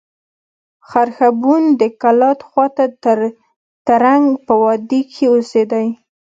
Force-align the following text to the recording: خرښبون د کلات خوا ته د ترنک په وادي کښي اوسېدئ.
خرښبون 0.89 1.63
د 1.81 1.81
کلات 2.01 2.39
خوا 2.49 2.65
ته 2.75 2.85
د 3.03 3.05
ترنک 3.87 4.27
په 4.47 4.53
وادي 4.63 5.01
کښي 5.11 5.25
اوسېدئ. 5.31 5.87